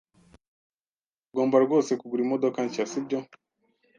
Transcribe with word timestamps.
Tugomba 1.25 1.57
rwose 1.65 1.91
kugura 1.99 2.21
imodoka 2.25 2.57
nshya, 2.67 2.83
si 2.91 2.99
byo? 3.05 3.19